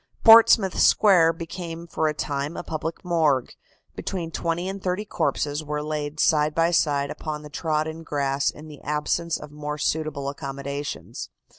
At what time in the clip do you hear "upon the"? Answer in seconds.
7.11-7.51